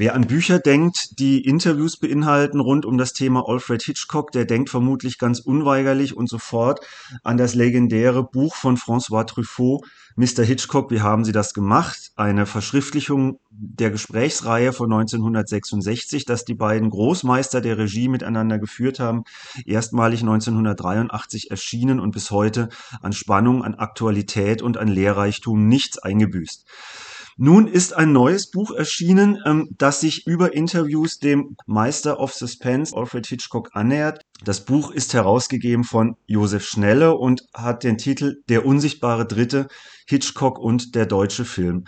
Wer 0.00 0.14
an 0.14 0.26
Bücher 0.26 0.58
denkt, 0.58 1.18
die 1.18 1.44
Interviews 1.44 1.98
beinhalten 1.98 2.58
rund 2.58 2.86
um 2.86 2.96
das 2.96 3.12
Thema 3.12 3.46
Alfred 3.46 3.82
Hitchcock, 3.82 4.32
der 4.32 4.46
denkt 4.46 4.70
vermutlich 4.70 5.18
ganz 5.18 5.40
unweigerlich 5.40 6.16
und 6.16 6.26
sofort 6.26 6.80
an 7.22 7.36
das 7.36 7.54
legendäre 7.54 8.24
Buch 8.24 8.54
von 8.54 8.78
François 8.78 9.26
Truffaut, 9.26 9.84
Mr. 10.16 10.42
Hitchcock, 10.42 10.90
wie 10.90 11.02
haben 11.02 11.26
Sie 11.26 11.32
das 11.32 11.52
gemacht? 11.52 12.12
Eine 12.16 12.46
Verschriftlichung 12.46 13.40
der 13.50 13.90
Gesprächsreihe 13.90 14.72
von 14.72 14.90
1966, 14.90 16.24
dass 16.24 16.46
die 16.46 16.54
beiden 16.54 16.88
Großmeister 16.88 17.60
der 17.60 17.76
Regie 17.76 18.08
miteinander 18.08 18.58
geführt 18.58 19.00
haben, 19.00 19.24
erstmalig 19.66 20.20
1983 20.20 21.50
erschienen 21.50 22.00
und 22.00 22.12
bis 22.12 22.30
heute 22.30 22.70
an 23.02 23.12
Spannung, 23.12 23.62
an 23.62 23.74
Aktualität 23.74 24.62
und 24.62 24.78
an 24.78 24.88
Lehrreichtum 24.88 25.68
nichts 25.68 25.98
eingebüßt. 25.98 26.64
Nun 27.42 27.68
ist 27.68 27.96
ein 27.96 28.12
neues 28.12 28.50
Buch 28.50 28.70
erschienen, 28.70 29.38
ähm, 29.46 29.70
das 29.78 30.00
sich 30.00 30.26
über 30.26 30.52
Interviews 30.52 31.20
dem 31.20 31.56
Meister 31.64 32.20
of 32.20 32.34
Suspense 32.34 32.94
Alfred 32.94 33.26
Hitchcock 33.26 33.70
annähert. 33.72 34.20
Das 34.44 34.66
Buch 34.66 34.90
ist 34.90 35.14
herausgegeben 35.14 35.84
von 35.84 36.16
Josef 36.26 36.66
Schnelle 36.66 37.16
und 37.16 37.46
hat 37.54 37.82
den 37.82 37.96
Titel 37.96 38.42
Der 38.50 38.66
unsichtbare 38.66 39.24
Dritte, 39.24 39.68
Hitchcock 40.06 40.58
und 40.58 40.94
der 40.94 41.06
deutsche 41.06 41.46
Film. 41.46 41.84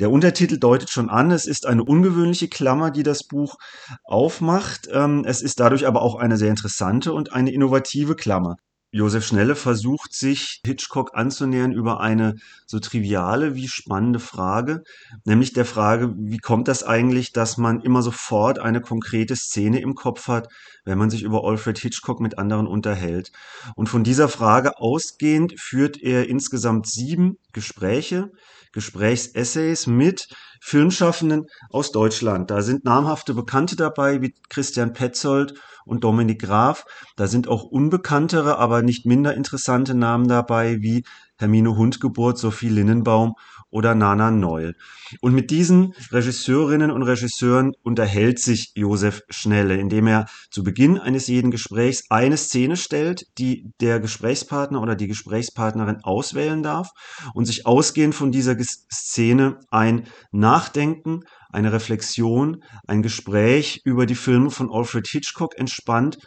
Der 0.00 0.10
Untertitel 0.10 0.58
deutet 0.58 0.90
schon 0.90 1.08
an, 1.08 1.30
es 1.30 1.46
ist 1.46 1.66
eine 1.66 1.84
ungewöhnliche 1.84 2.48
Klammer, 2.48 2.90
die 2.90 3.04
das 3.04 3.28
Buch 3.28 3.58
aufmacht. 4.02 4.88
Ähm, 4.90 5.22
es 5.24 5.40
ist 5.40 5.60
dadurch 5.60 5.86
aber 5.86 6.02
auch 6.02 6.16
eine 6.16 6.36
sehr 6.36 6.50
interessante 6.50 7.12
und 7.12 7.32
eine 7.32 7.52
innovative 7.52 8.16
Klammer. 8.16 8.56
Josef 8.96 9.26
Schnelle 9.26 9.56
versucht 9.56 10.14
sich 10.14 10.62
Hitchcock 10.64 11.10
anzunähern 11.12 11.70
über 11.70 12.00
eine 12.00 12.36
so 12.64 12.78
triviale 12.78 13.54
wie 13.54 13.68
spannende 13.68 14.18
Frage, 14.18 14.84
nämlich 15.26 15.52
der 15.52 15.66
Frage, 15.66 16.14
wie 16.16 16.38
kommt 16.38 16.66
das 16.66 16.82
eigentlich, 16.82 17.32
dass 17.32 17.58
man 17.58 17.82
immer 17.82 18.00
sofort 18.00 18.58
eine 18.58 18.80
konkrete 18.80 19.36
Szene 19.36 19.80
im 19.82 19.94
Kopf 19.94 20.28
hat, 20.28 20.48
wenn 20.86 20.96
man 20.96 21.10
sich 21.10 21.24
über 21.24 21.44
Alfred 21.44 21.78
Hitchcock 21.78 22.20
mit 22.20 22.38
anderen 22.38 22.66
unterhält. 22.66 23.32
Und 23.74 23.90
von 23.90 24.02
dieser 24.02 24.28
Frage 24.28 24.78
ausgehend 24.78 25.60
führt 25.60 26.00
er 26.00 26.30
insgesamt 26.30 26.86
sieben 26.86 27.36
Gespräche, 27.52 28.30
Gesprächsessays 28.72 29.86
mit 29.86 30.28
Filmschaffenden 30.62 31.46
aus 31.70 31.92
Deutschland. 31.92 32.50
Da 32.50 32.62
sind 32.62 32.84
namhafte 32.84 33.34
Bekannte 33.34 33.76
dabei, 33.76 34.22
wie 34.22 34.34
Christian 34.48 34.94
Petzold 34.94 35.52
und 35.86 36.04
Dominik 36.04 36.42
Graf. 36.42 36.84
Da 37.16 37.26
sind 37.26 37.48
auch 37.48 37.64
unbekanntere, 37.64 38.58
aber 38.58 38.82
nicht 38.82 39.06
minder 39.06 39.34
interessante 39.34 39.94
Namen 39.94 40.28
dabei, 40.28 40.82
wie 40.82 41.04
Hermine 41.38 41.76
Hundgeburt, 41.76 42.38
Sophie 42.38 42.68
Linnenbaum 42.68 43.34
oder 43.70 43.94
Nana 43.94 44.30
Neul. 44.30 44.74
Und 45.20 45.34
mit 45.34 45.50
diesen 45.50 45.92
Regisseurinnen 46.10 46.90
und 46.90 47.02
Regisseuren 47.02 47.72
unterhält 47.82 48.38
sich 48.38 48.72
Josef 48.74 49.22
Schnelle, 49.28 49.76
indem 49.76 50.06
er 50.06 50.26
zu 50.50 50.62
Beginn 50.62 50.98
eines 50.98 51.26
jeden 51.26 51.50
Gesprächs 51.50 52.04
eine 52.08 52.36
Szene 52.36 52.76
stellt, 52.76 53.26
die 53.38 53.70
der 53.80 54.00
Gesprächspartner 54.00 54.80
oder 54.80 54.94
die 54.94 55.08
Gesprächspartnerin 55.08 56.02
auswählen 56.02 56.62
darf 56.62 56.90
und 57.34 57.44
sich 57.44 57.66
ausgehend 57.66 58.14
von 58.14 58.32
dieser 58.32 58.56
Szene 58.58 59.60
ein 59.70 60.06
Nachdenken, 60.32 61.20
eine 61.50 61.72
Reflexion, 61.72 62.62
ein 62.86 63.02
Gespräch 63.02 63.82
über 63.84 64.06
die 64.06 64.14
Filme 64.14 64.50
von 64.50 64.70
Alfred 64.72 65.06
Hitchcock 65.06 65.58
entspannt 65.58 66.18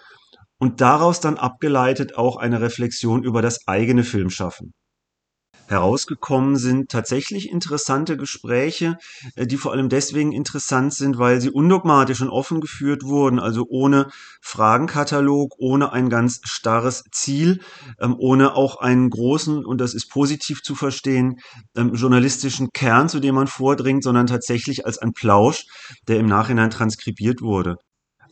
und 0.59 0.81
daraus 0.81 1.19
dann 1.19 1.37
abgeleitet 1.37 2.15
auch 2.15 2.37
eine 2.37 2.61
Reflexion 2.61 3.23
über 3.23 3.41
das 3.41 3.67
eigene 3.67 4.03
Filmschaffen 4.03 4.73
herausgekommen 5.69 6.57
sind 6.57 6.89
tatsächlich 6.89 7.49
interessante 7.49 8.17
Gespräche, 8.17 8.97
äh, 9.35 9.47
die 9.47 9.57
vor 9.57 9.71
allem 9.71 9.89
deswegen 9.89 10.31
interessant 10.31 10.93
sind, 10.93 11.17
weil 11.17 11.41
sie 11.41 11.51
undogmatisch 11.51 12.21
und 12.21 12.29
offen 12.29 12.61
geführt 12.61 13.03
wurden, 13.03 13.39
also 13.39 13.65
ohne 13.69 14.09
Fragenkatalog, 14.41 15.55
ohne 15.57 15.91
ein 15.91 16.09
ganz 16.09 16.41
starres 16.43 17.03
Ziel, 17.11 17.61
ähm, 17.99 18.15
ohne 18.17 18.55
auch 18.55 18.77
einen 18.77 19.09
großen, 19.09 19.65
und 19.65 19.79
das 19.79 19.93
ist 19.93 20.09
positiv 20.09 20.61
zu 20.63 20.75
verstehen, 20.75 21.39
ähm, 21.75 21.93
journalistischen 21.93 22.69
Kern, 22.73 23.09
zu 23.09 23.19
dem 23.19 23.35
man 23.35 23.47
vordringt, 23.47 24.03
sondern 24.03 24.27
tatsächlich 24.27 24.85
als 24.85 24.97
ein 24.97 25.13
Plausch, 25.13 25.65
der 26.07 26.19
im 26.19 26.25
Nachhinein 26.27 26.69
transkribiert 26.69 27.41
wurde. 27.41 27.77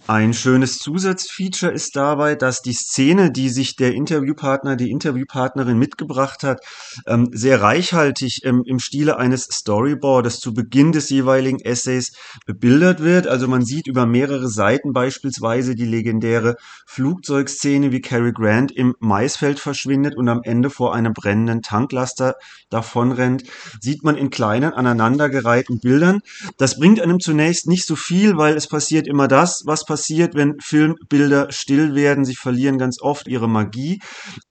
Ein 0.09 0.33
schönes 0.33 0.77
Zusatzfeature 0.77 1.73
ist 1.73 1.97
dabei, 1.97 2.35
dass 2.35 2.61
die 2.61 2.71
Szene, 2.71 3.29
die 3.29 3.49
sich 3.49 3.75
der 3.75 3.93
Interviewpartner, 3.93 4.77
die 4.77 4.89
Interviewpartnerin 4.89 5.77
mitgebracht 5.77 6.43
hat, 6.43 6.61
ähm, 7.05 7.27
sehr 7.33 7.61
reichhaltig 7.61 8.45
ähm, 8.45 8.63
im 8.65 8.79
Stile 8.79 9.17
eines 9.17 9.49
Storyboards 9.51 10.39
zu 10.39 10.53
Beginn 10.53 10.93
des 10.93 11.09
jeweiligen 11.09 11.59
Essays 11.59 12.13
bebildert 12.45 13.03
wird. 13.03 13.27
Also 13.27 13.49
man 13.49 13.65
sieht 13.65 13.87
über 13.87 14.05
mehrere 14.05 14.47
Seiten 14.47 14.93
beispielsweise 14.93 15.75
die 15.75 15.85
legendäre 15.85 16.55
Flugzeugszene, 16.85 17.91
wie 17.91 17.99
Cary 17.99 18.31
Grant 18.31 18.71
im 18.71 18.95
Maisfeld 18.99 19.59
verschwindet 19.59 20.15
und 20.15 20.29
am 20.29 20.39
Ende 20.41 20.69
vor 20.69 20.95
einem 20.95 21.11
brennenden 21.11 21.63
Tanklaster 21.63 22.35
davonrennt, 22.69 23.43
sieht 23.81 24.05
man 24.05 24.15
in 24.15 24.29
kleinen 24.29 24.71
aneinandergereihten 24.71 25.81
Bildern. 25.81 26.21
Das 26.57 26.79
bringt 26.79 27.01
einem 27.01 27.19
zunächst 27.19 27.67
nicht 27.67 27.85
so 27.85 27.97
viel, 27.97 28.37
weil 28.37 28.55
es 28.55 28.69
passiert 28.69 29.05
immer 29.05 29.27
das, 29.27 29.63
was 29.65 29.83
passiert 29.83 29.96
passiert, 29.97 30.35
wenn 30.35 30.59
Filmbilder 30.61 31.51
still 31.51 31.95
werden. 31.95 32.23
Sie 32.23 32.35
verlieren 32.35 32.77
ganz 32.77 33.01
oft 33.01 33.27
ihre 33.27 33.49
Magie. 33.49 33.99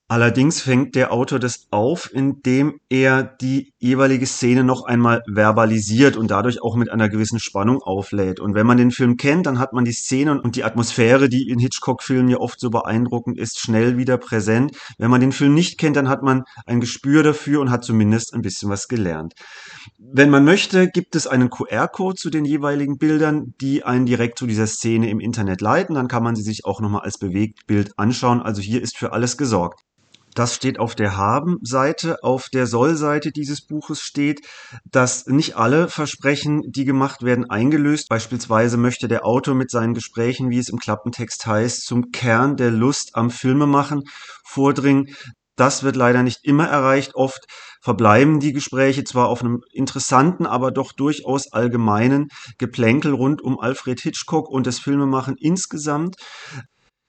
Allerdings 0.08 0.60
fängt 0.60 0.94
der 0.94 1.12
Autor 1.12 1.40
das 1.40 1.66
auf, 1.72 2.12
indem 2.12 2.78
er 2.88 3.24
die 3.24 3.72
jeweilige 3.80 4.26
Szene 4.26 4.62
noch 4.62 4.84
einmal 4.84 5.20
verbalisiert 5.26 6.16
und 6.16 6.30
dadurch 6.30 6.62
auch 6.62 6.76
mit 6.76 6.92
einer 6.92 7.08
gewissen 7.08 7.40
Spannung 7.40 7.82
auflädt. 7.82 8.38
Und 8.38 8.54
wenn 8.54 8.68
man 8.68 8.76
den 8.76 8.92
Film 8.92 9.16
kennt, 9.16 9.46
dann 9.46 9.58
hat 9.58 9.72
man 9.72 9.84
die 9.84 9.92
Szene 9.92 10.40
und 10.40 10.54
die 10.54 10.62
Atmosphäre, 10.62 11.28
die 11.28 11.48
in 11.48 11.58
Hitchcock-Filmen 11.58 12.28
ja 12.28 12.36
oft 12.36 12.60
so 12.60 12.70
beeindruckend 12.70 13.36
ist, 13.36 13.58
schnell 13.58 13.96
wieder 13.96 14.16
präsent. 14.16 14.76
Wenn 14.96 15.10
man 15.10 15.20
den 15.20 15.32
Film 15.32 15.54
nicht 15.54 15.76
kennt, 15.76 15.96
dann 15.96 16.08
hat 16.08 16.22
man 16.22 16.44
ein 16.66 16.78
Gespür 16.78 17.24
dafür 17.24 17.60
und 17.60 17.72
hat 17.72 17.82
zumindest 17.82 18.32
ein 18.32 18.42
bisschen 18.42 18.70
was 18.70 18.86
gelernt. 18.86 19.34
Wenn 19.98 20.30
man 20.30 20.44
möchte, 20.44 20.88
gibt 20.88 21.16
es 21.16 21.26
einen 21.26 21.50
QR-Code 21.50 22.14
zu 22.14 22.30
den 22.30 22.44
jeweiligen 22.44 22.98
Bildern, 22.98 23.54
die 23.60 23.82
einen 23.82 24.06
direkt 24.06 24.38
zu 24.38 24.46
dieser 24.46 24.68
Szene 24.68 25.10
im 25.10 25.18
Internet 25.18 25.60
leiten. 25.60 25.96
Dann 25.96 26.06
kann 26.06 26.22
man 26.22 26.36
sie 26.36 26.44
sich 26.44 26.64
auch 26.64 26.80
nochmal 26.80 27.02
als 27.02 27.18
Bewegtbild 27.18 27.98
anschauen. 27.98 28.40
Also 28.40 28.62
hier 28.62 28.80
ist 28.80 28.96
für 28.96 29.12
alles 29.12 29.36
gesorgt. 29.36 29.82
Das 30.36 30.54
steht 30.54 30.78
auf 30.78 30.94
der 30.94 31.16
Haben-Seite. 31.16 32.22
Auf 32.22 32.50
der 32.52 32.66
Soll-Seite 32.66 33.32
dieses 33.32 33.62
Buches 33.62 34.02
steht, 34.02 34.46
dass 34.84 35.24
nicht 35.24 35.56
alle 35.56 35.88
Versprechen, 35.88 36.60
die 36.66 36.84
gemacht 36.84 37.22
werden, 37.22 37.48
eingelöst. 37.48 38.10
Beispielsweise 38.10 38.76
möchte 38.76 39.08
der 39.08 39.24
Autor 39.24 39.54
mit 39.54 39.70
seinen 39.70 39.94
Gesprächen, 39.94 40.50
wie 40.50 40.58
es 40.58 40.68
im 40.68 40.78
Klappentext 40.78 41.46
heißt, 41.46 41.86
zum 41.86 42.10
Kern 42.12 42.56
der 42.56 42.70
Lust 42.70 43.12
am 43.14 43.30
Filmemachen 43.30 44.02
vordringen. 44.44 45.06
Das 45.56 45.84
wird 45.84 45.96
leider 45.96 46.22
nicht 46.22 46.40
immer 46.42 46.66
erreicht. 46.68 47.14
Oft 47.14 47.46
verbleiben 47.80 48.38
die 48.38 48.52
Gespräche 48.52 49.04
zwar 49.04 49.28
auf 49.28 49.40
einem 49.40 49.62
interessanten, 49.72 50.44
aber 50.44 50.70
doch 50.70 50.92
durchaus 50.92 51.50
allgemeinen 51.50 52.28
Geplänkel 52.58 53.14
rund 53.14 53.40
um 53.40 53.58
Alfred 53.58 54.00
Hitchcock 54.00 54.50
und 54.50 54.66
das 54.66 54.80
Filmemachen 54.80 55.36
insgesamt. 55.38 56.16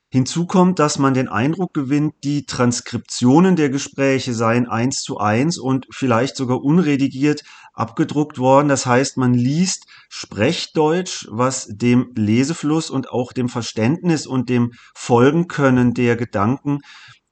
Hinzu 0.10 0.46
kommt, 0.46 0.80
dass 0.80 1.00
man 1.00 1.14
den 1.14 1.28
Eindruck 1.28 1.74
gewinnt, 1.74 2.14
die 2.24 2.46
Transkriptionen 2.46 3.58
der 3.58 3.70
Gespräche 3.70 4.34
seien 4.34 4.66
eins 4.66 5.02
zu 5.02 5.18
eins 5.18 5.58
und 5.58 5.86
vielleicht 5.92 6.38
sogar 6.38 6.64
unredigiert 6.64 7.44
abgedruckt 7.74 8.38
worden. 8.38 8.70
Das 8.70 8.86
heißt, 8.86 9.18
man 9.18 9.34
liest 9.34 9.86
Sprechdeutsch, 10.10 11.28
was 11.30 11.68
dem 11.70 12.12
Lesefluss 12.16 12.90
und 12.90 13.10
auch 13.10 13.34
dem 13.34 13.50
Verständnis 13.50 14.26
und 14.26 14.50
dem 14.50 14.72
Folgenkönnen 14.96 15.94
der 15.94 16.16
Gedanken 16.16 16.80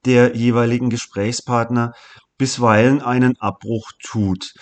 der 0.04 0.36
jeweiligen 0.36 0.90
Gesprächspartner 0.90 1.94
bisweilen 2.36 3.00
einen 3.00 3.40
Abbruch 3.40 3.90
tut. 4.02 4.52